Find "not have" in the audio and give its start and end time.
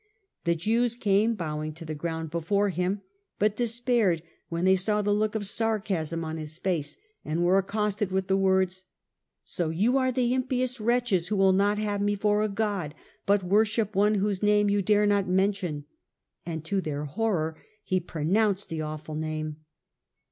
11.53-12.01